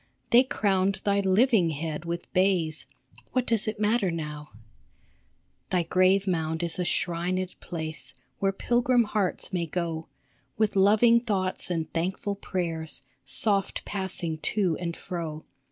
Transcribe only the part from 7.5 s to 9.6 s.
place, Where pilgrim hearts